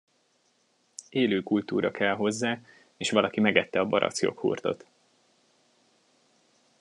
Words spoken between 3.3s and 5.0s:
megette a barackjoghurtot.